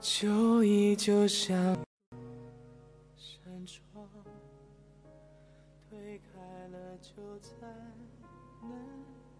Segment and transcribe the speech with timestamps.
[0.00, 1.54] 就依旧像
[3.16, 4.08] 扇窗，
[5.90, 7.50] 推开了就再
[8.62, 8.72] 难。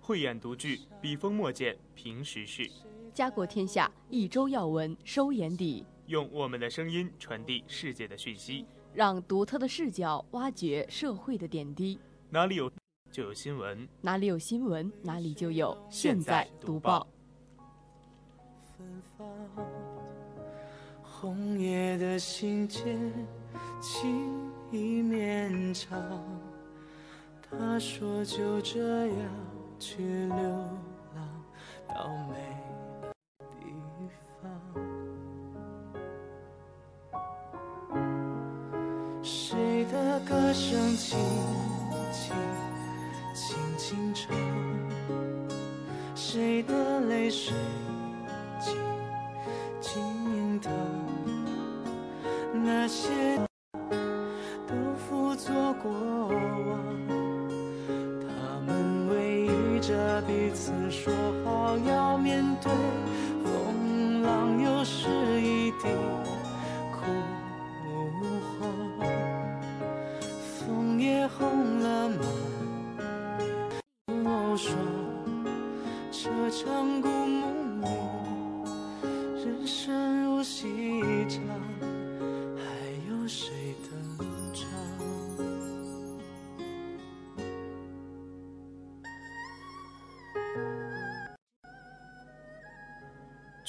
[0.02, 2.70] 慧眼独具，笔锋墨见评时事，
[3.14, 8.66] 家国天下，一周要闻收眼底，用我们的声音传递世界的讯息。
[8.92, 11.98] 让独特的视角挖掘社会的点滴。
[12.28, 12.70] 哪里有
[13.10, 17.06] 就有新闻，哪里有新闻，哪里就有现在读报。
[21.60, 22.96] 夜的信笺，
[23.82, 26.00] 情意绵长。
[27.42, 29.16] 他说就这样
[29.78, 30.38] 去流
[31.14, 31.44] 浪
[31.88, 32.34] 到美
[33.60, 33.66] 地
[34.40, 34.50] 方。
[39.22, 41.18] 谁的歌声轻
[42.10, 42.34] 轻
[43.34, 44.34] 轻轻唱？
[46.14, 47.54] 谁的泪水
[52.90, 53.29] 那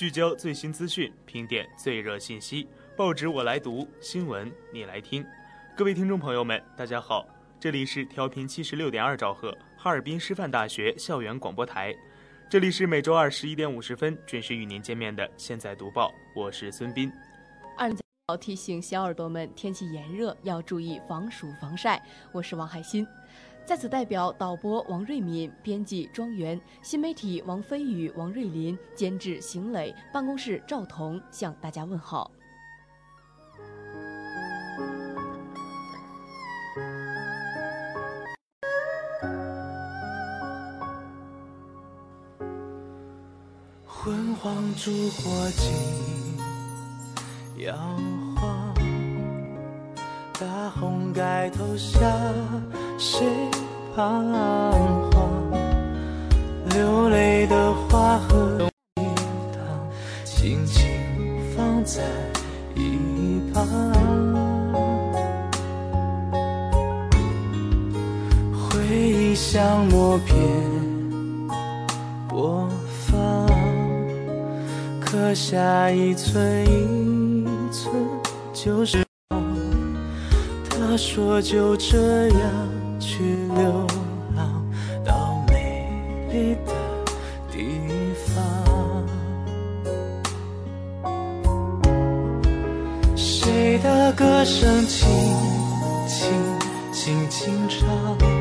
[0.02, 2.68] 聚焦最新资讯，评点最热信息。
[2.98, 5.24] 报纸我来读，新闻你来听。
[5.78, 7.24] 各位听众朋友们，大家好，
[7.60, 11.96] 这里是调频七十六点二兆赫，哈尔滨师范大学校园广播台。
[12.50, 17.14] 这里是每周二十一点五十分准时与您见面的《现在读报》，我是孙斌。
[17.78, 17.88] 二
[18.30, 22.02] 要提醒小耳朵们，天气炎热要注意防暑防晒。
[22.32, 23.06] 我是王海鑫，
[23.66, 32.32] 在此代表导播王瑞敏、编辑庄园、新媒体王飞宇、王瑞林、监制邢磊、办公室赵彤向大家问好。
[44.04, 45.72] 昏黄烛火尽
[47.64, 47.78] 摇，
[50.42, 52.00] 大红盖头下
[52.98, 53.28] 谁
[53.96, 54.26] 彷
[55.12, 55.30] 徨？
[56.72, 59.04] 流泪的花和一
[59.54, 59.62] 汤，
[60.26, 60.90] 轻轻
[61.56, 62.02] 放在
[62.74, 63.68] 一旁。
[68.52, 70.36] 回忆像默片
[72.28, 72.68] 播
[73.06, 73.48] 放。
[75.00, 77.94] 刻下一寸一寸
[78.56, 79.11] 就是。
[81.04, 83.18] 说就这样去
[83.56, 83.88] 流
[84.36, 84.64] 浪
[85.04, 85.90] 到美
[86.32, 86.72] 丽的
[87.52, 89.04] 地方。
[93.16, 95.10] 谁的歌声轻
[96.08, 96.32] 轻
[96.94, 98.41] 轻轻唱？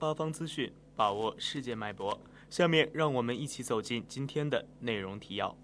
[0.00, 2.18] 八方资讯，把握世界脉搏。
[2.48, 5.54] 下面让我们一起走进今天的内容提要。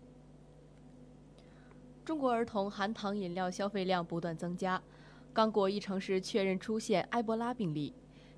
[2.04, 4.80] 中国儿童含糖饮料消费量不断增加，
[5.32, 7.94] 刚果一城市确认出现埃博拉病例。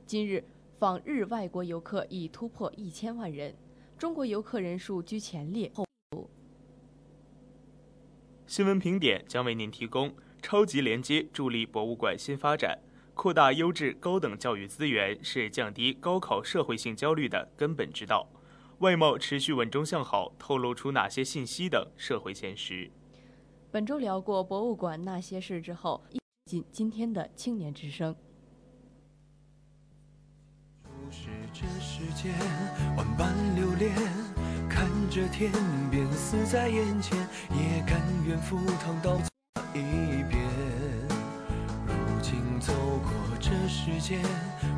[0.06, 0.42] 今日
[0.78, 3.52] 访日外国游客已突破一千万人，
[3.98, 5.68] 中国游客人数居前列。
[5.74, 5.84] 后
[8.46, 12.78] 新闻评点将为您提供超级连接，助力博物馆新发展。
[13.18, 18.28] 扩大优质高等教育资源是降低高考社会性焦虑的根本之道。
[18.78, 22.88] 外贸持续稳中向好，透露出哪些信息等社会现实？
[23.72, 26.04] 本周聊过博物馆那些事之后，
[26.44, 28.14] 进今天的青年之声。
[31.10, 32.32] 是这世间
[32.96, 33.96] 万般留恋，
[34.70, 35.50] 看着天
[35.90, 37.18] 边死在眼前，
[37.50, 39.24] 也甘愿赴汤蹈火
[39.74, 40.37] 一遍。
[42.98, 44.20] 过这世间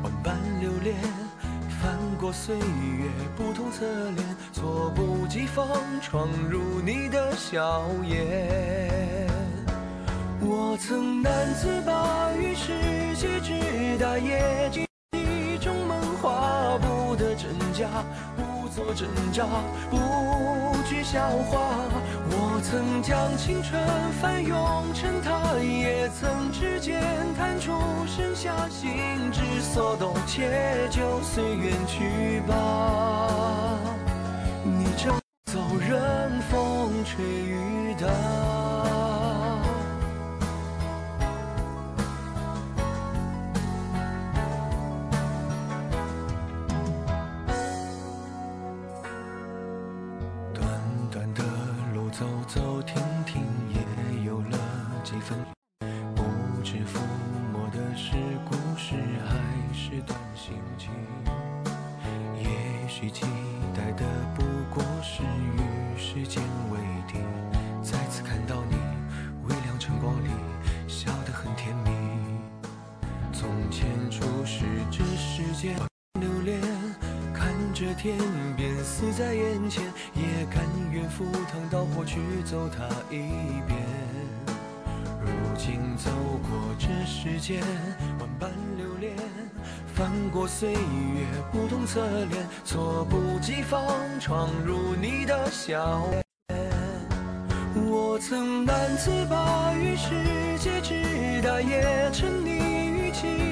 [0.03, 0.95] 万般留恋，
[1.81, 5.67] 翻过岁月不同侧脸，措不及防
[6.01, 9.27] 闯入你的笑颜。
[10.39, 17.87] 我曾难自拔于世界之大，也记忆中梦话不得真假。
[18.73, 19.45] 做挣扎，
[19.89, 19.97] 不
[20.87, 21.59] 惧笑话。
[22.29, 23.81] 我曾将青春
[24.21, 27.01] 翻涌成她，也曾指尖
[27.37, 27.71] 弹出
[28.07, 28.89] 盛夏心
[29.31, 33.77] 之所动，且就随缘去吧。
[34.63, 35.13] 你正
[35.51, 38.60] 走，任风吹雨打。
[75.61, 75.75] 间
[76.19, 76.59] 留恋，
[77.31, 78.17] 看着天
[78.57, 79.83] 边死在眼前，
[80.15, 83.19] 也甘愿赴汤蹈火去走它一
[83.67, 83.77] 遍。
[85.21, 86.09] 如今走
[86.41, 87.61] 过这世间
[88.19, 89.15] 万般流连，
[89.93, 93.85] 翻过岁月不同侧脸，猝不及防
[94.19, 96.23] 闯入你的笑颜。
[97.75, 100.09] 我曾难自拔于世
[100.57, 103.50] 界之大，也沉溺于其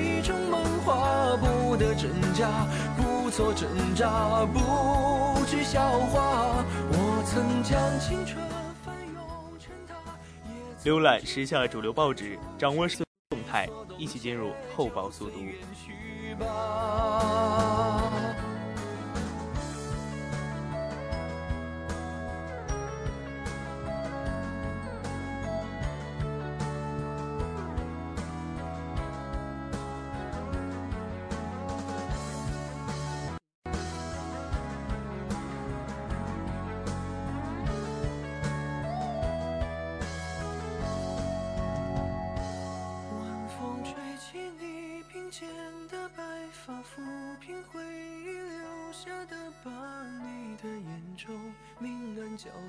[0.81, 2.50] 不得真假，
[2.98, 6.63] 不做挣扎，不惧笑话。
[6.91, 8.43] 我曾将青春
[8.83, 9.15] 翻涌
[9.59, 9.93] 成她，
[10.83, 13.67] 也浏览时下主流报纸，掌握时动态，
[13.98, 15.39] 一起进入厚报速读。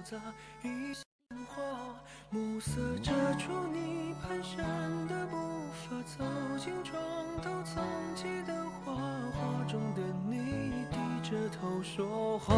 [0.05, 0.17] 杂，
[0.63, 1.05] 一线
[1.49, 1.63] 花，
[2.31, 5.37] 暮色遮住你蹒跚的步
[5.73, 6.25] 伐，走
[6.59, 7.01] 进床
[7.43, 7.85] 头藏
[8.17, 8.55] 起的
[8.85, 12.55] 画，画中的你低着头说话。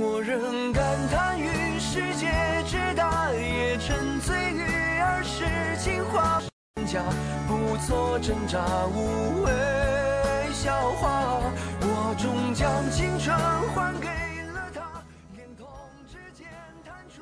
[0.00, 2.30] 我仍感叹于世界
[2.66, 5.44] 之大，也沉醉于儿时
[5.78, 6.40] 情话。
[6.86, 7.02] 家
[7.46, 9.50] 不做挣扎，无谓
[10.52, 11.40] 笑话。
[11.80, 13.36] 我终将青春
[13.74, 14.08] 还给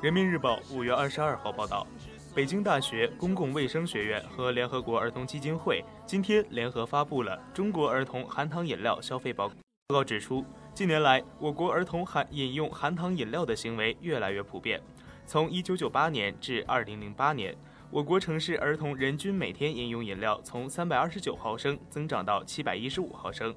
[0.01, 1.85] 人民日报五月二十二号报道，
[2.33, 9.53] 北京大学公共卫生学院和联合国儿童基金会今天联合发布了《中国儿童含糖饮料消费报告》。
[9.89, 10.43] 报告指出，
[10.73, 14.81] 近年来，我国儿童含饮用含糖饮料的行为越来越普遍。
[15.27, 17.55] 从1998年至2008年，
[17.91, 23.53] 我国城市儿童人均每天饮用饮料从329毫升增长到715毫升。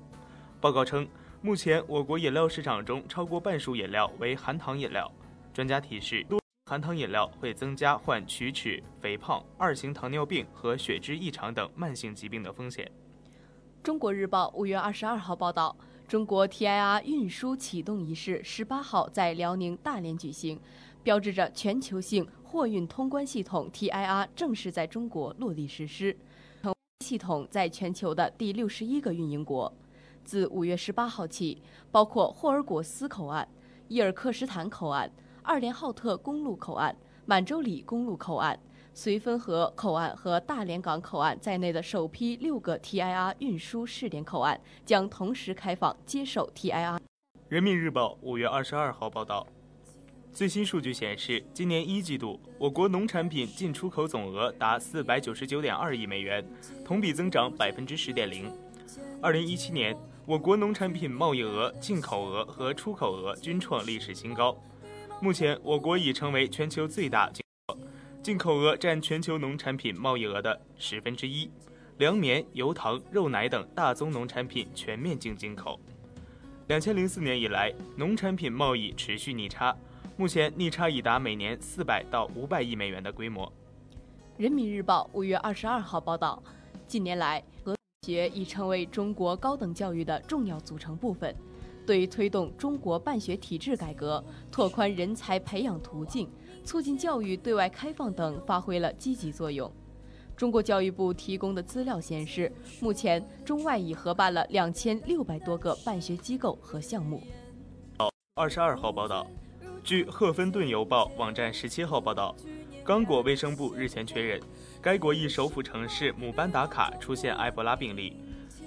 [0.61, 1.09] 报告称，
[1.41, 5.11] 目前我国饮料市场中超过半数饮料为含糖饮料。
[5.55, 6.27] 专家提示，
[6.67, 12.91] 含糖饮料会增加患龋齿、肥胖、二型糖尿病和血脂异常等慢性疾病的风险。
[13.81, 15.77] 中国日报五月二十二号报道，
[16.09, 20.61] 中国 TIR 运输启动仪式十八号在辽宁大连举行，
[21.05, 26.19] 标志着全球性货运通关系统 TIR 正式在中国落地实施，
[26.63, 26.75] 成
[27.07, 29.73] 系统在全球的第六十一个运营国。
[30.25, 33.47] 自五月十八号起，包括霍尔果斯口岸、
[33.87, 35.09] 伊尔克什坦口岸、
[35.47, 36.97] 二连浩特公路口岸、
[37.27, 38.59] 满洲里公路口岸。
[38.95, 46.99] 绥芬河口岸和大连港口岸在内的首批六个 TIR 运输试点口岸将同时开放接受 TIR。
[47.49, 49.47] 人民日报五月二十二号报道，
[50.33, 56.43] 最新数据显示，今年一季度我国农产品进出口总额达四百九十九点二亿美元，
[56.85, 58.51] 同比增长百分之十点零。
[59.21, 64.57] 二零一七年，我国农产品贸易额、进口额和出口额均创历史新高。
[65.21, 67.79] 目前，我国已成为全球最大进口，
[68.23, 71.51] 进口额占全球农产品贸易额的十分之一。
[71.99, 75.79] 粮棉、油糖、肉奶等大宗农产品全面净进口。
[76.67, 79.75] 两千零四年以来，农产品贸易持续逆差，
[80.17, 83.51] 目前逆差已达每年四百到五百亿美元的规模。
[84.37, 86.43] 人民日报五月二十二号报道，
[86.87, 91.35] 近年来，俄学已成为中国高等教育的重要组成部分，
[91.87, 96.29] 对于推动中国办学体制改革、拓宽人才培养途径、
[96.65, 99.71] 促进教育对外开放等发挥了积极作用。
[100.37, 102.51] 中国教育部提供的资料显示，
[102.81, 107.23] 目前中外已合办了两千六百多个办学机构和项目。
[108.35, 109.25] 二十二号报道，
[109.85, 112.35] 据《赫芬顿邮报》网站十七号报道，
[112.83, 114.41] 刚果卫生部日前确认，
[114.83, 118.17] 该国一首府城市姆班达卡出现埃博拉病例。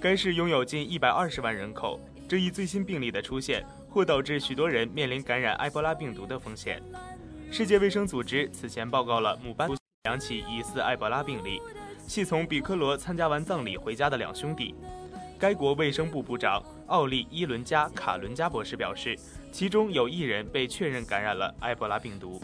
[0.00, 6.82] 该市拥有近一百二十万人口，这一最新病例的出现或导致许多人面临感染埃博拉病毒的风险。
[7.50, 9.70] 世界卫生组织此前报告了姆班
[10.04, 11.58] 两起疑似埃博拉病例，
[12.06, 14.74] 系从比科罗参加完葬礼回家的两兄弟。
[15.38, 19.18] 该国卫生部部长奥利伊伦加卡伦加博士表示，
[19.50, 22.42] 其中有一人被确认感染了埃博拉病毒。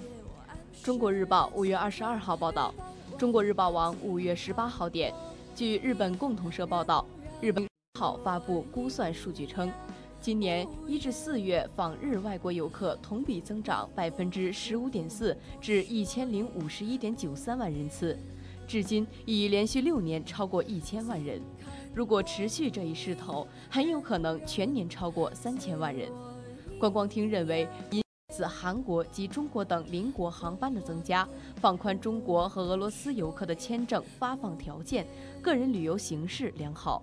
[0.83, 2.75] 中国日报五月二十二号报道，
[3.19, 5.13] 中国日报网五月十八号电，
[5.55, 7.07] 据日本共同社报道，
[7.43, 9.73] 日本号发布估算数据称，
[10.21, 18.19] 今年一至四月访日外国游客同比增长百分之十五点四，至一千零五十一点九三万人次，
[18.67, 21.41] 至今已连续六年超过一千万人。
[21.95, 26.11] 如果持续这一势头，很有可能全年超过三千万人。
[26.81, 28.03] 观光厅认为，因
[28.35, 31.29] 此韩国及中国等邻国航班的增加，
[31.61, 35.07] 放宽中国和俄罗斯游客的签证发放条件，
[35.41, 37.01] 个人旅游形势良好。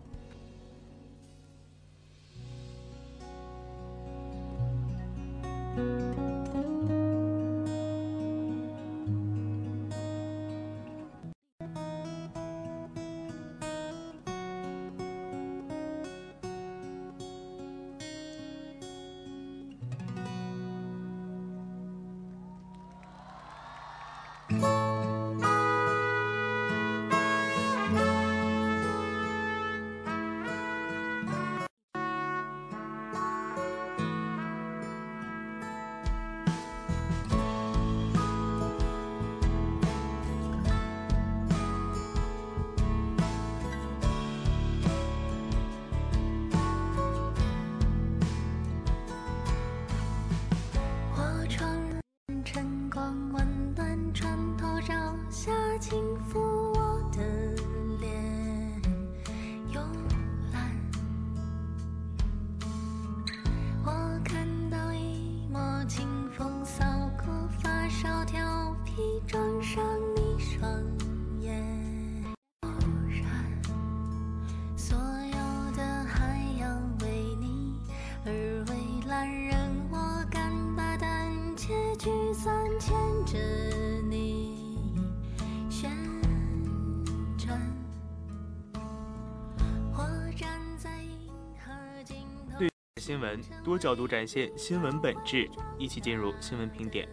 [93.02, 97.10] 新闻多角度展现新闻本质，一起进入新闻评点。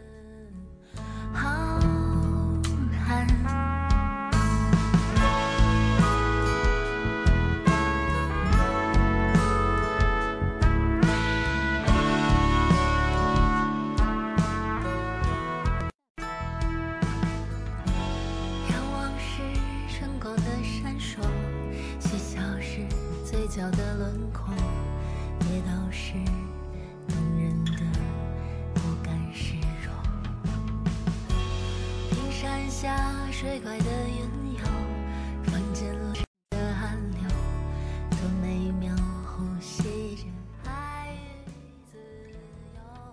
[32.67, 32.97] 下
[33.31, 34.19] 水怪的原
[34.55, 34.65] 有
[35.75, 36.15] 见了
[36.51, 37.21] 的汗流
[38.41, 38.95] 每一秒
[39.27, 40.25] 呼吸着
[40.65, 41.15] 爱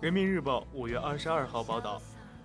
[0.00, 2.00] 人民日报五月二十二号报道，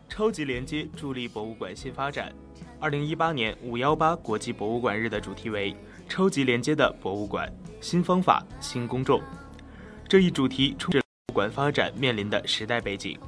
[0.09, 2.33] 超级连接助力博物馆新发展。
[2.79, 5.75] 二零一八年五幺八国际博物馆日的主题为
[6.09, 7.47] “超级连接的博物馆：
[7.79, 9.21] 新方法、新公众”。
[10.09, 13.19] 这一主题充博物馆发展面临的时代背景。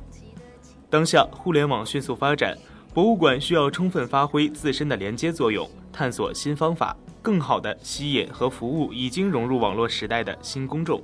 [0.89, 2.57] 当下互联网迅速发展，
[2.93, 11.01] 博物馆需要充分发挥自身的连接作用，探索新方法，更好地吸引和服务已经融入网络时代的新公众。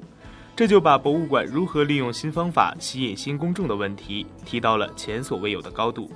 [0.55, 6.11] 这就把博物馆如何利用新方法吸引新公众的问题提到了前所未有的高度。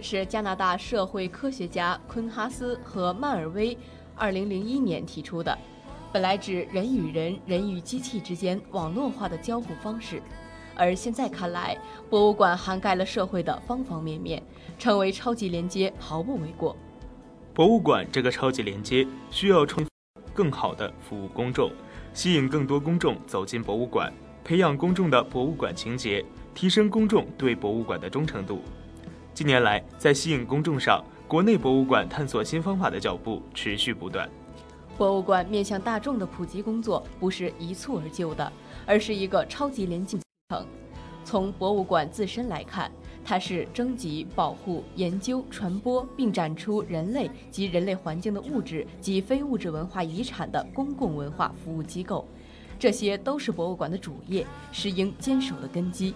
[0.00, 3.76] 是加拿大社会科学家昆哈斯和曼尔威
[4.18, 5.58] 2001年提出的，
[6.10, 10.22] 本来指人与人、人与机器之间网络化的交互方式，
[10.80, 11.76] 而现在看来，
[12.08, 14.42] 博物馆涵盖了社会的方方面面，
[14.78, 16.74] 成为超级连接毫不为过。
[17.52, 19.86] 博物馆这个超级连接需要充
[20.32, 21.70] 更好的服务公众。
[22.14, 24.10] 吸引更多公众走进博物馆，
[24.42, 28.62] 培养公众的博物馆情节，提升公众对博物馆的忠诚度。
[29.34, 34.26] 近年来，在吸引公众上，国内博物馆探索新方法的脚步持续不断。
[34.96, 38.50] 博物馆面向大众的普及工作不是一蹴而就的，
[38.86, 40.18] 而是一个超级连进
[41.24, 42.90] 从博物馆自身来看。
[43.22, 52.26] 它是征集、保护、研究、传播并展出人类及人类环境的物质及非物质文化遗产的公共文化服务机构，
[52.78, 56.14] 这些都是博物馆的主业，是应坚守的根基。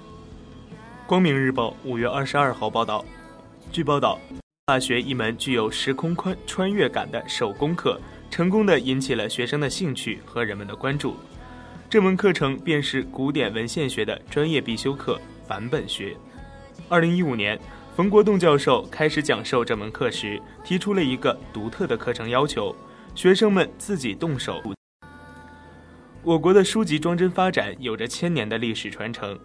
[1.07, 3.05] 光明日报五月二十二号报道，
[3.71, 4.19] 据报道，
[4.65, 11.15] 大学一门具有时空宽穿越感的手工课，成功的引起了学生的兴趣和人们的关注。
[11.95, 16.17] 这门课程便是古典文献学的专业必修课——版本学。
[16.89, 17.57] 二零一五年，
[17.95, 22.75] 冯国栋教授开始讲授这门课时，提出了一个独特的课程要求：
[23.15, 24.61] 学生们自己动手。
[26.25, 29.39] 我国的书籍装帧发展有着千年的历史传承，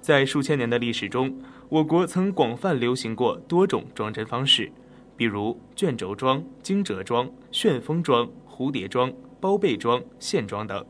[0.00, 1.36] 在数千年的历史中，
[1.68, 4.70] 我国曾广泛流行过多种装帧方式，
[5.16, 10.86] 比如卷轴装、惊蛰装、旋风装、蝴蝶装、包被装、线装等。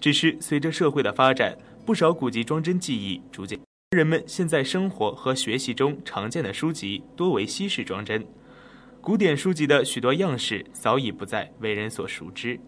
[0.00, 3.58] 只是随着社会的发展，不少古籍装帧技艺逐渐。
[3.90, 8.24] 人们现在生活和学习中常见的书籍多为西式装帧，
[9.00, 12.58] 古典书籍的许多样式早已不再为人所熟知。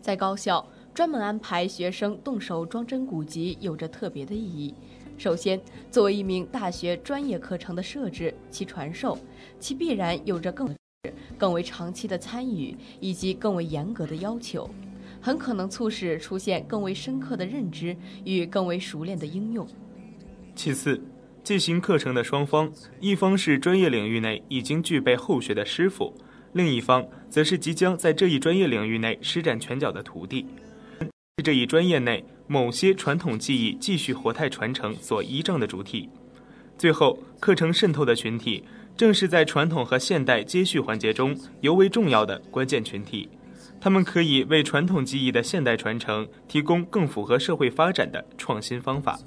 [0.00, 0.64] 在高校
[0.94, 4.74] 专门安排学生动手装帧古籍，有着特别的意义。
[5.16, 5.60] 首先，
[5.90, 9.18] 作为一名大学专业课程的设置，其传授，
[9.58, 10.72] 其必然有着更
[11.36, 14.68] 更为长期的参与以及更为严格的要求，
[15.28, 19.68] 很可能促使出现更为深刻的认知与更为熟练的应用。
[20.54, 20.98] 其次，
[21.44, 26.14] 进行课程的双方，一方是专业领域内已经具备后学的师傅，
[26.54, 30.46] 另一方则是即将在这一专业领域内施展拳脚的徒弟。
[31.44, 36.08] 这一专业内某些传统技艺继续活态传承所依仗的主体。
[36.78, 38.64] 最后，课程渗透的群体，
[38.96, 43.28] 正是在传统和现代接续环节中尤为重要的关键群体。
[43.80, 49.18] 他们可以为传统技艺的现代传承提供更符合社会发展的创新方法。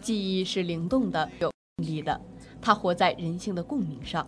[0.00, 2.20] 技艺是灵动的、有力的，
[2.60, 4.26] 它活在人性的共鸣上。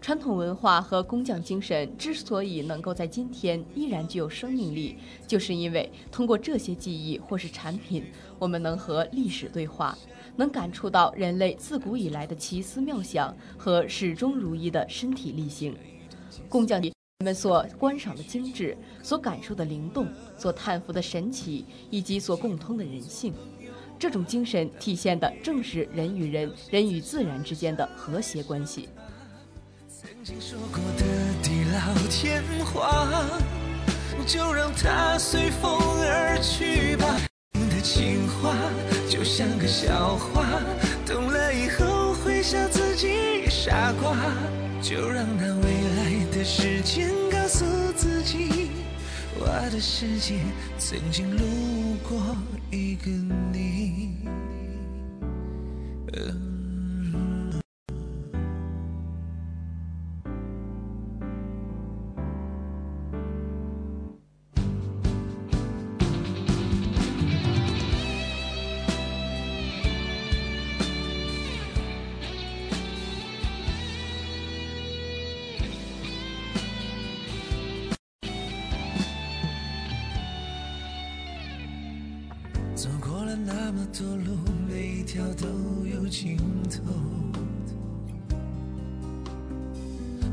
[0.00, 8.04] 传统文化和工匠精神之所以能够在今天依然具有生命力，就是因为通过这些技艺或是产品，
[8.38, 9.96] 我们能和历史对话，
[10.34, 15.72] 能感触到人类自古以来的奇思妙想和始终如一的身体力行。
[16.48, 16.82] 工匠
[17.22, 23.32] 人们所观赏的精致，所感受的灵动，所叹服的神奇，以及所共通的人性，
[23.96, 28.88] 这种精神体现的正是人与人、人与自然之间的和谐关系。
[29.88, 31.04] 曾经说过的
[31.44, 33.08] 地老天荒，
[34.26, 37.20] 就让它随风而去吧。
[37.52, 38.52] 你的情话
[39.08, 40.44] 就像个笑话，
[41.06, 44.16] 懂了以后会笑自己傻瓜。
[44.82, 45.81] 就让那未来
[46.44, 48.70] 时间告诉自己，
[49.38, 50.40] 我的世界
[50.76, 52.36] 曾经路过
[52.70, 53.10] 一个
[53.52, 54.16] 你。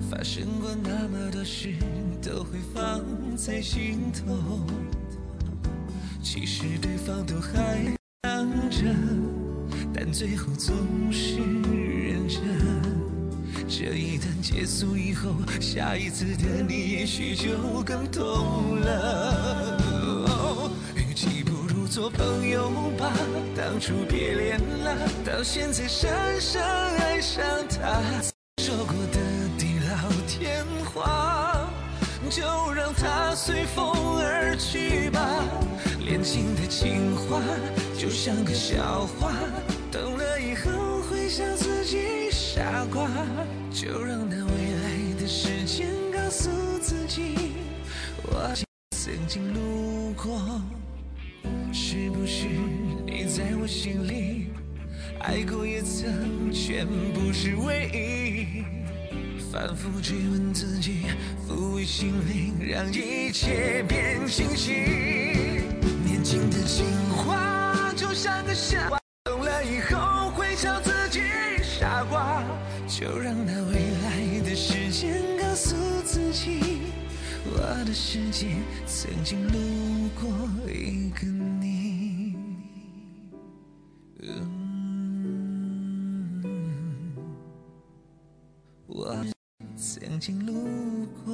[0.10, 1.76] 发生过那么多事，
[2.20, 3.00] 都会放
[3.38, 4.66] 在心头。
[6.22, 7.86] 其实对方都还
[8.24, 8.86] 想着，
[9.94, 10.76] 但最后总
[11.12, 12.42] 是认真。
[13.68, 20.60] 这一段结束以后，下一次的你也许就更懂了。
[20.96, 23.14] 与其不如做朋友吧，
[23.56, 26.10] 当初别恋了，到现在深
[26.42, 28.02] 深爱上他。
[32.30, 35.44] 就让它随风而去吧。
[36.06, 37.42] 恋情的情话
[37.98, 39.34] 就像个笑话，
[39.92, 43.10] 懂了以后会笑自己傻瓜。
[43.72, 47.36] 就让那未来的时间告诉自己，
[48.24, 48.54] 我
[48.92, 50.62] 曾经路过。
[51.72, 52.46] 是不是
[53.06, 54.48] 你在我心里
[55.20, 58.79] 爱过也曾全部是唯一？
[59.52, 61.06] 反复追问自己，
[61.48, 64.72] 抚慰心灵，让一切变清晰。
[66.06, 71.22] 年轻的情话就像个笑话，懂了以后会笑自己
[71.64, 72.44] 傻瓜。
[72.88, 76.60] 就让那未来的时间告诉自己，
[77.46, 78.48] 我的世界
[78.86, 80.30] 曾经路过
[80.72, 81.26] 一个
[81.60, 81.89] 你。
[90.20, 91.34] 曾经路过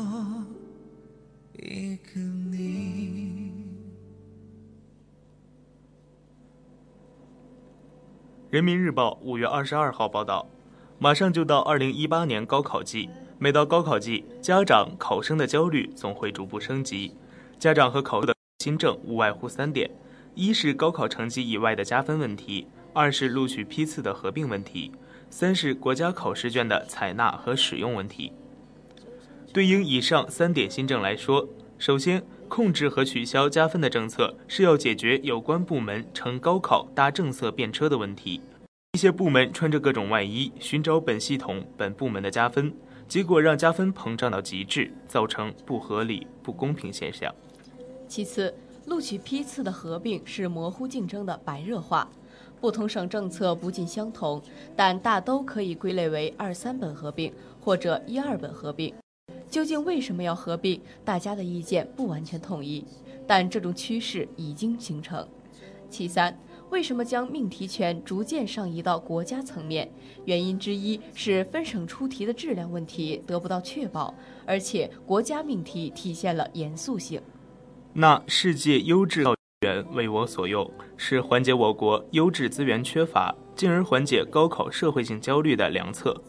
[1.54, 3.52] 一个你。
[8.52, 10.48] 人民日报五月二十二号报道，
[11.00, 17.16] 马上就到二零一八年高考季，每到高考季，家长、考生的焦虑总会逐步升级。
[17.58, 19.90] 家长和考生的新政无外乎三点：
[20.36, 24.92] 一是高考成绩以外的加分问题；二是录取批次的合并问题；
[25.32, 28.32] 三是国家考试卷的采纳和使用问题。
[29.56, 38.42] 对应以上三点新政来说，首先，控制和取消加分的政策是要解决有关部门乘高考搭政策便车的问题。
[38.92, 42.74] 一些部门穿着各种外衣，寻找本系统、本部门的加分，
[43.08, 47.34] 结果让加分膨胀到极致，造成不合理、不公平现象。
[48.10, 48.54] 其次，
[48.88, 52.10] 录取批次的合并是模糊竞争的白热化，
[52.60, 54.42] 不同省政策不尽相同，
[54.76, 58.94] 但大都可以归类为二三本合并或者一二本合并。
[59.56, 60.82] 究竟为什么要合并？
[61.06, 62.84] 大家的意见不完全统一，
[63.26, 65.26] 但这种趋势已经形成。
[65.90, 66.38] 其三，
[66.72, 69.90] 为什么将命题权逐渐上移到国家层面？
[70.26, 74.14] 原因之一是分省出题的质量问题得不到确保，
[74.46, 77.22] 而且国家命题体现了严肃性。
[77.94, 86.22] 那世界优质教育源为我所用，是缓解我国优质资源缺乏，进而缓解高考社会性焦虑的良策。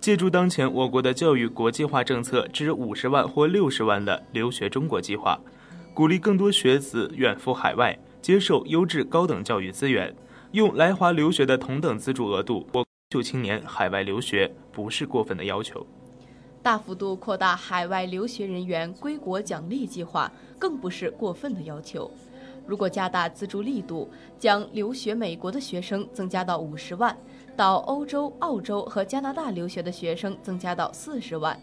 [0.00, 5.38] 借助当前我国的教育国际化政策之五十万或六十万的留学中国计划，
[5.92, 10.14] 鼓励更多学子远赴海外，接受优质高等教育资源，
[10.52, 15.86] 用来华留学的同等资助额度，我就青年海外留学不是过分的要求。
[16.62, 22.10] 大幅度扩大海外留学人员归国奖励计划，更不是过分的要求。
[22.66, 24.08] 如果加大资助力度，
[24.38, 27.14] 将留学美国的学生增加到五十万。
[27.60, 31.60] 到欧洲、澳洲和加拿大留学的学生增加到四十万，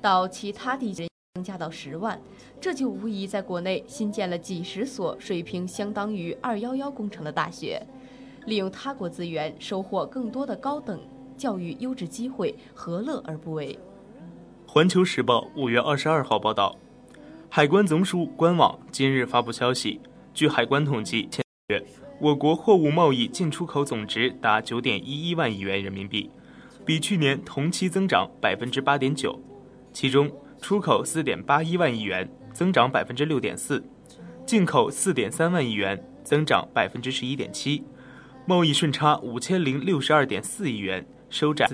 [0.00, 2.16] 到其他地区增加到十万，
[2.60, 7.84] 这就无疑在国内新建了几十所水平相当于“二幺幺”工程的大学。
[8.46, 11.00] 利用他国资源，收获更多的高等
[11.36, 13.76] 教育优质机会，何乐而不为？
[14.68, 16.76] 环球时报五月二十二号报道，
[17.48, 20.00] 海关总署官网今日发布消息，
[20.32, 21.84] 据海关统计，前月。
[22.20, 26.30] 我国货物贸易进出口总值达九点一一万亿元人民币，
[26.84, 29.40] 比去年同期增长百分之八点九。
[29.90, 30.30] 其中，
[30.60, 33.80] 出口四点八一万亿元，增长百分之六点四；
[34.44, 37.82] 进口四点三万亿元，增长百分之十一点七。
[38.44, 41.70] 贸易顺差五千零六十二点四亿元，收窄。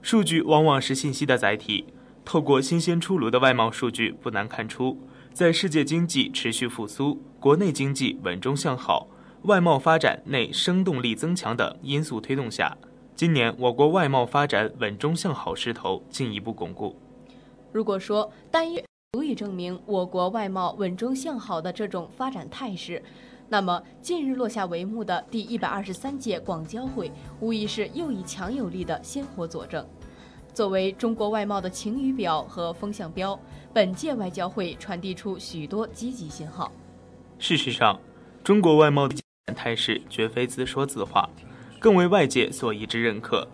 [0.00, 1.84] 数据往往是信息的载体，
[2.24, 4.98] 透过新鲜出炉的外贸数据，不难看出。
[5.34, 9.06] 在世界经济持续复苏、国内经济稳中向好、
[9.42, 12.76] 外贸发展内生动力增强等因素推动下，
[13.14, 16.96] 今年我国外贸发展稳中向好势头进一步巩固。
[17.70, 18.82] 如果说单一
[19.12, 23.00] 足以证明我国外贸稳中向好的这种发展态势，
[23.48, 29.86] 那么近日落下帷幕的第一百二十三届广交会，无疑是又一强有力的鲜活佐证。
[30.52, 33.38] 作为中国外贸的晴雨表和风向标，
[33.72, 36.72] 本届外交会传递出许多积极信号。
[37.38, 38.00] 事实上，
[38.42, 39.16] 中国外贸的
[39.54, 41.28] 态势绝非自说自话，
[41.78, 43.46] 更为外界所一致认可。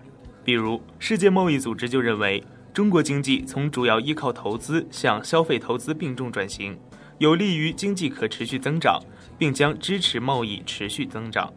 [0.45, 2.43] 比如，世界贸易组织就认为，
[2.73, 6.79] 中国经济从主要依靠投资向消费投资并重转型，
[7.19, 9.01] 有利于经济可持续增长，
[9.39, 11.53] 并将支持贸易持续增长。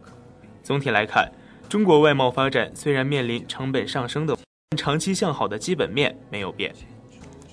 [0.62, 1.30] 总体来看，
[1.68, 4.36] 中国外贸发展虽然面临成本上升的。
[4.76, 6.74] 长期向好的基本面没有变。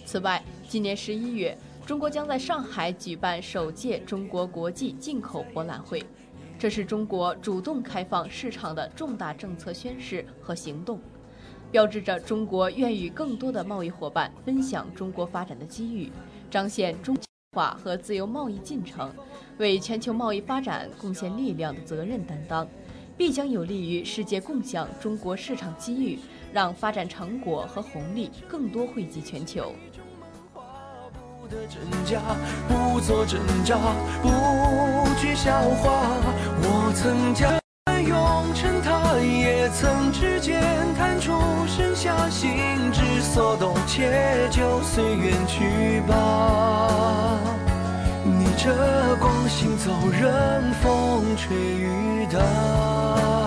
[0.04, 6.02] 此外，今年十一月，中国将在上海举办首届中国国际进口博览会，
[6.58, 11.02] 这是中国主动开放市场的重大政策宣示和行动，
[11.72, 16.10] 标志着中国愿与更多的贸易伙伴分享中国发展的机遇，
[16.50, 17.18] 彰显中
[17.54, 19.14] 化和自由贸易进程
[19.58, 22.66] 为全球贸易发展贡献力量的责任担当，
[23.18, 26.18] 必将有利于世界共享中国市场机遇。
[26.54, 29.74] 让发展成果和红利更多惠及全球。
[31.54, 32.20] 的真假
[32.68, 33.78] 不做挣扎，
[34.22, 34.30] 不
[35.20, 35.92] 惧笑话。
[36.62, 37.52] 我曾将
[38.06, 40.62] 用成他，也曾指尖
[40.98, 41.32] 弹出
[41.68, 42.50] 盛夏心
[42.92, 47.38] 之所动，且就随缘去吧。
[48.26, 53.43] 逆着光行走，任风吹雨打。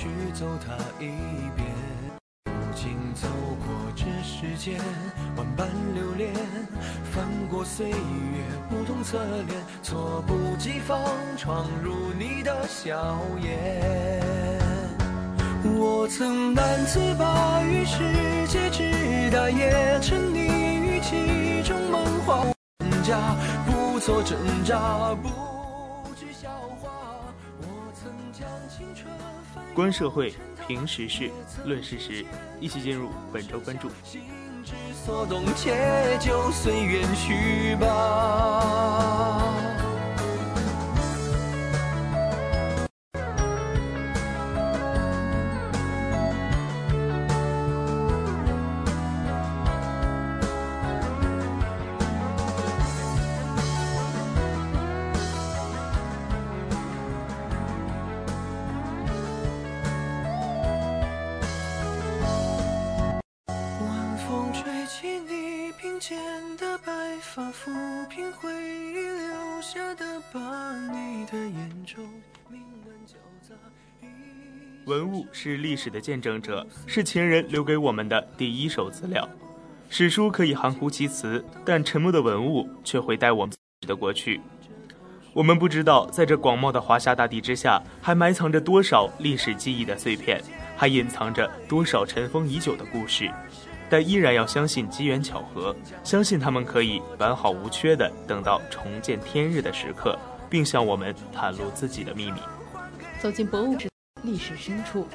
[0.00, 1.08] 去走它一
[1.54, 1.66] 遍。
[2.46, 4.80] 如今走过这世间，
[5.36, 6.32] 万般流连，
[7.12, 7.96] 翻过岁月
[8.70, 10.98] 不同侧脸，措不及防
[11.36, 14.18] 闯入你的笑颜。
[15.78, 17.98] 我曾难自拔于世
[18.48, 20.38] 界之大，也沉溺
[20.80, 22.46] 于其中梦话
[23.04, 23.36] 家，
[23.66, 25.14] 不做挣扎。
[25.16, 25.28] 不
[26.14, 26.48] 惧笑
[26.80, 26.88] 话。
[27.60, 29.12] 我曾将青春。
[29.74, 30.34] 观社会，
[30.66, 31.30] 评时事，
[31.64, 32.24] 论事实，
[32.60, 33.88] 一起进入本周关注。
[34.04, 34.22] 心
[34.64, 39.79] 之所动，且就随缘去吧。
[75.42, 79.26] 是历史的见证者，是前人留给我们的第一手资料。
[79.88, 83.54] 史书可以含糊其辞，但沉默的文物却会带我们
[83.88, 84.38] 的过去。
[85.32, 90.42] 我们不知道，在这广袤的华夏大地之下，还埋藏着多少历史记忆的碎片，
[90.76, 93.30] 还隐藏着多少尘封已久的故事。
[93.88, 95.74] 但依然要相信机缘巧合，
[96.04, 100.18] 相信他们可以完好无缺地等到重见天日的时刻，
[100.50, 102.40] 并向我们袒露自己的秘密。
[103.22, 103.89] 走进博物馆
[104.22, 105.06] 历史深处，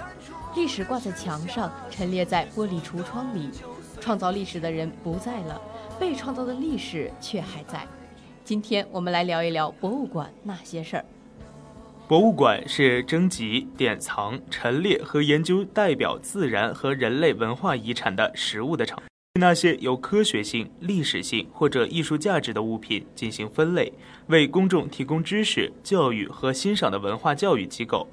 [0.56, 3.50] 历史挂在墙上，陈列在玻璃橱窗里。
[4.02, 5.60] 创造历史的人不在了，
[6.00, 7.88] 被创造的历史却还在。
[8.44, 11.06] 今天我们来聊一聊博物馆那些事儿。
[12.08, 19.02] 博物馆是征集、典藏、陈列和研究代表自然和人类文化遗产的实物的场。
[19.34, 23.92] 对那些有科学性、历史性或者艺术价值的物品进行分类，
[24.28, 28.08] 为公众提供知识、教育和欣赏的文化教育机构。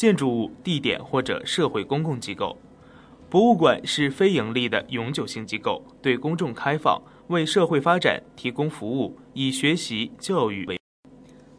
[0.00, 2.56] 建筑物、地点或者社会公共机构。
[3.28, 10.80] 博物馆是非盈利的永久性机构，对公众开放，为社会发展提供服务，以学习教育为。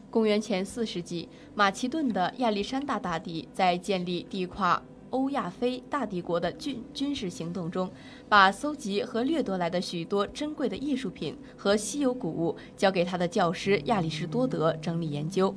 [0.10, 7.92] 公元前四世纪，马其顿的亚历山大大帝在建立地跨欧亚非大帝国的军军事行动中，
[8.28, 15.56] 把搜集和掠夺来的许多珍贵的艺术品和稀有古物交给他的教师亚里士多德整理研究。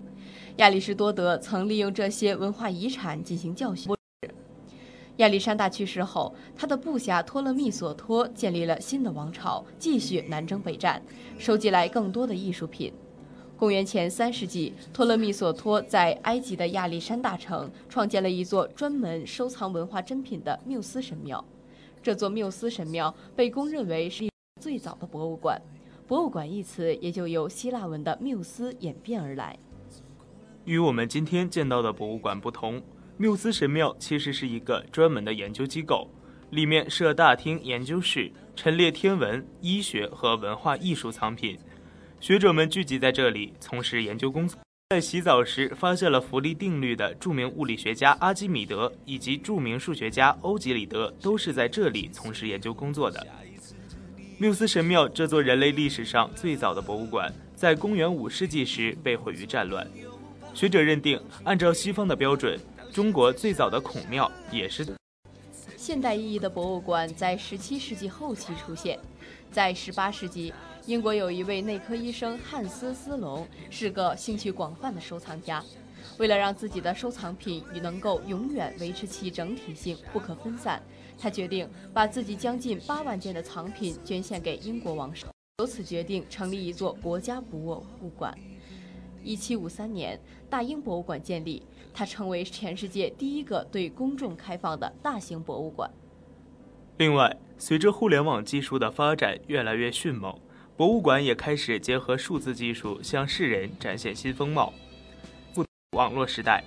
[0.58, 3.90] 亚里士多德曾利用这些文化遗产进行教学。
[5.16, 11.02] 亚历山大去世后，他的部下托勒密索托建立了新的王朝，继续南征北战，
[11.38, 12.92] 收集来更多的艺术品。
[13.56, 21.44] 公元前三世纪，托勒密索托在埃及的亚历山大城创建了一座专门收藏文化珍品的缪斯神庙。
[22.00, 24.28] 这座缪斯神庙被公认为是
[24.60, 25.60] 最早的博物馆。
[26.06, 29.58] 博物馆一词也就由希腊文的缪斯演变而来。
[30.64, 32.82] 与我们今天见到的博物馆不同，
[33.18, 36.10] 缪斯神庙其实是一个专门的研究机构，
[36.50, 41.58] 里面设大厅、研究室，陈列天文、医学和文化艺术藏品。
[42.18, 44.58] 学者们聚集在这里从事研究工作。
[44.90, 53.26] 在洗澡时发现了浮力定律的著名物理学家阿基米德以及著名数学家欧几里得都是在这里从事研究工作的。
[54.38, 59.86] 缪斯神庙这座人类历史上最早的博物馆，在公元五世纪时被毁于战乱。
[60.54, 62.58] 学者认定，按照西方的标准，
[62.92, 64.86] 中国最早的孔庙也是。
[65.76, 68.98] 现代意义的博物馆在17世纪后期出现，
[69.50, 70.54] 在18世纪。
[70.86, 75.64] 英国有一位内科医生汉斯·斯隆，是个兴趣广泛的收藏家。
[76.18, 80.80] 为了让自己的收藏品与能够永远维持其整体性不可分散，
[81.18, 85.24] 他决定把自己将近八万件的藏品捐献给英国王室，
[85.58, 88.38] 由此决定成立一座国家博物馆。
[89.24, 95.90] 一七五三年，大英博物馆建立，它成为全世界第一个对公众开放的大型博物馆。
[96.98, 100.38] 另外，随着互联网技术的发展越来越迅猛。
[100.76, 104.72] 博物馆也开始结合数字技术，向世人展现新风貌。
[105.92, 106.64] 网络时代，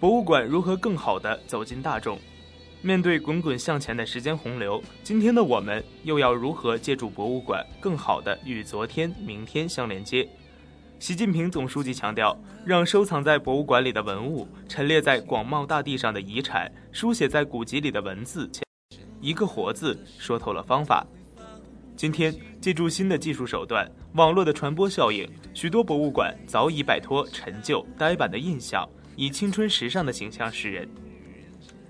[0.00, 2.18] 博物馆如何更好地走进大众？
[2.82, 10.28] 面对滚滚向前的时间洪流，今天的我们又要如何借助博物馆，更好地与昨天、明天相连接？
[10.98, 18.50] 习近平总书记强调，让收藏在博物馆里的文物、陈列在广袤大地上的遗产、书写在古籍里的文字，
[19.20, 21.06] 一个“活”字，说透了方法。
[21.96, 30.88] 今天，借助新的技术手段，网络的传播效应，许多博物馆早已摆脱陈旧呆板的印象，以青春时尚的形象示人。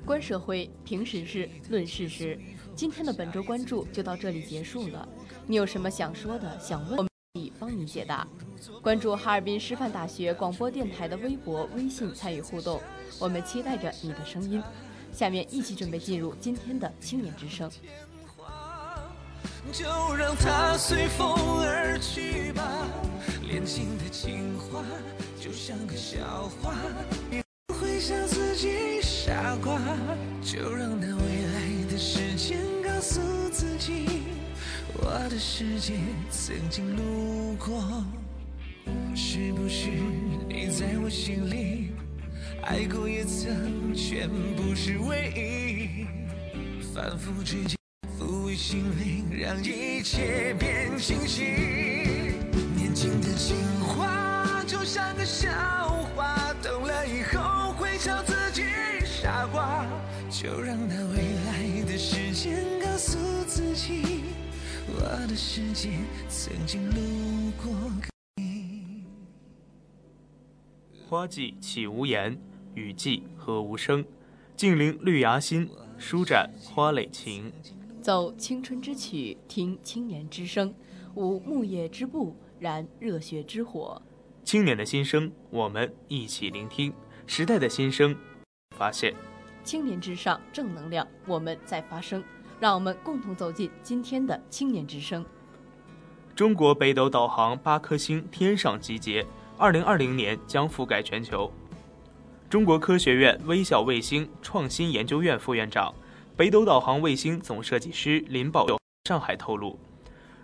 [0.04, 2.38] 观社会，评时事，论事实。
[2.74, 5.08] 今天的本周关注就到这里结束了。
[5.46, 7.07] 你有什么想说的、想问，
[7.38, 8.26] 可以帮您解答。
[8.82, 12.80] 关注哈尔滨师范大学广播电台的微博、微信参与互动，
[13.20, 14.60] 我们期待着你的声音。
[15.12, 17.70] 下面一起准备进入今天的青年之声。
[19.70, 19.84] 就
[20.16, 21.30] 让它随风
[21.60, 22.88] 而去吧，
[23.46, 24.82] 恋情的情话
[25.40, 26.74] 就像个笑话，
[27.30, 27.40] 你
[27.74, 29.00] 会想自己。
[29.00, 29.78] 傻瓜，
[30.42, 33.20] 就让那未来的时间告诉
[33.50, 33.97] 自己，
[35.10, 35.94] 我的世界
[36.30, 38.04] 曾经路过。
[39.14, 39.88] 是不是
[40.46, 41.92] 你在我心里
[42.62, 46.06] 爱过也曾全部是唯一？
[46.94, 47.74] 反复之间，
[48.18, 51.42] 抚慰心灵，让一切变清晰。
[52.76, 55.48] 年轻的情话就像个笑
[56.14, 58.62] 话，懂了以后会笑自己
[59.06, 59.86] 傻瓜。
[60.28, 64.24] 就让那未来的时间告诉自己，
[64.90, 65.90] 我的世界
[66.30, 67.70] 曾经路过
[68.36, 69.04] 你。
[71.06, 72.40] 花季起无言，
[72.74, 74.02] 雨季何无声。
[74.56, 75.68] 静聆绿芽心，
[75.98, 77.52] 舒展花蕾情。
[78.00, 80.74] 奏青春之曲，听青年之声。
[81.14, 84.00] 舞木叶之步，燃热血之火。
[84.42, 86.92] 青年的心声，我们一起聆听；
[87.26, 88.16] 时代的心声，
[88.74, 89.14] 发现。
[89.62, 92.24] 青年之上，正能量，我们在发声。
[92.60, 95.24] 让我们共同走进今天的青年之声。
[96.34, 99.26] 中国北斗导航八颗星天上集结。
[99.60, 101.52] 二零二零年将覆盖全球。
[102.48, 105.92] 中国科学院微小卫星创新研究院副院长、
[106.36, 108.64] 北斗导航卫星总设计师林宝
[109.08, 109.76] 上海透露，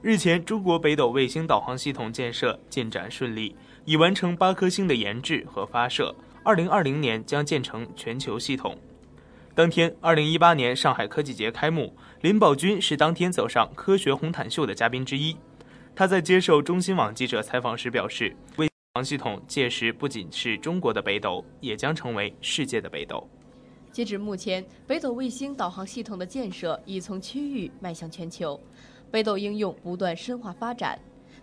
[0.02, 3.54] 日前中国北斗卫星导航系统建设进展顺利，
[3.84, 6.12] 已完成八颗星的研制和发射。
[6.42, 8.76] 二零二零年将建成全球系统。
[9.54, 15.36] 当天，二零一八年上海科技节开幕，林宝军是当天走上科学红毯秀的嘉宾之一。
[15.94, 23.28] 他在接受中新网记者采访时表示，为导航系统届时不仅是中国的北斗，也将成为世界的北斗。
[23.92, 28.60] 截至目前，北斗卫星导航系统的建设已从区域迈向全球，
[29.08, 30.98] 北斗应用不断深化发展。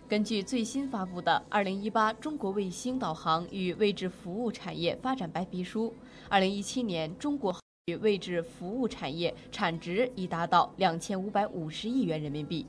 [0.06, 5.88] 根据最新发布的《二零一八中国卫星导航与位置服务产业发展白皮书》，
[6.28, 7.50] 二零一七年中国
[7.86, 12.64] 与位置服务产业产值已达到两千五百五十亿元人民币，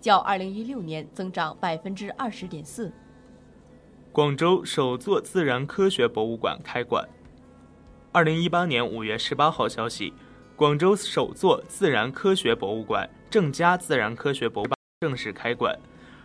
[0.00, 2.92] 较二零一六年增长百分之二十点四。
[4.12, 7.08] 广州首座自然科学博物馆开馆。
[8.12, 10.14] 二零一八年五月十八号消息，
[10.54, 15.76] 广州首座自然科学博物馆——郑家自然科学博物馆正式开馆。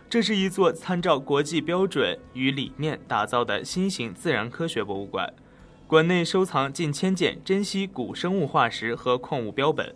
[0.08, 5.28] 这是一座参照国际标准与理念打造的新型自然科学博物馆，
[5.88, 9.94] 馆内收藏近千件珍稀古生物化石和矿物标本。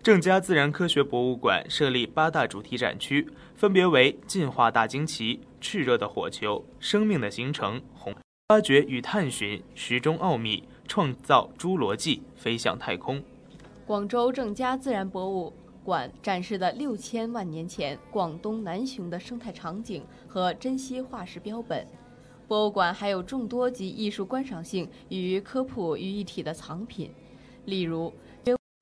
[0.00, 5.40] 郑家自然科学博物馆设立八大主题展区，分别为“进化大惊奇”。
[5.60, 8.14] 炽热的火球，生命的形成，红
[8.46, 13.20] 发掘与探寻时钟奥秘，创造侏罗纪，飞向太空。
[13.84, 15.52] 广州郑家自然博物
[15.82, 21.84] 馆展示的六千万年前广东南雄的生态场景和珍稀化石标本。
[22.48, 27.10] 博物馆还有众多集艺术观赏性与科普于一体的藏品，
[27.64, 28.12] 例如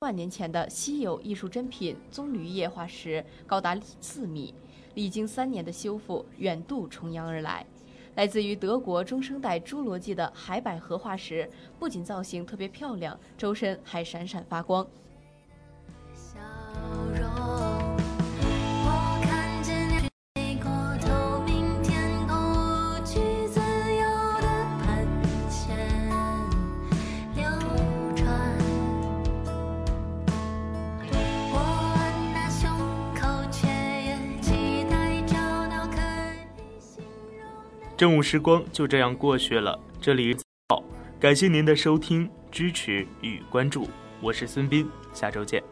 [0.01, 4.55] 万年前的稀有艺术珍品棕榈叶化石，高达四米。
[4.95, 7.67] 历经三年的修复，远渡重洋而来。
[8.17, 14.87] 来自于德国中生代侏罗纪的海百合化石，不仅造型特别漂亮，周身还闪闪发光。
[37.97, 40.37] 正午时光就这样过去了，这里
[40.69, 40.83] 好，
[41.21, 43.89] 感谢您的收听、支持与关注，
[44.21, 45.63] 我是孙斌，下周见。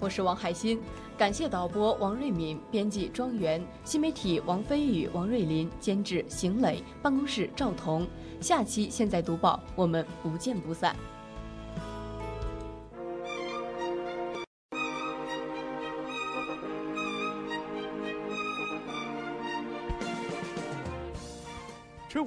[0.00, 0.76] 我是王海鑫，
[1.16, 8.08] 感谢导播王瑞敏，编辑庄园，新媒体王飞宇、王瑞林，监制邢磊，办公室赵彤。
[8.40, 10.96] 下期现在读报，我们不见不散。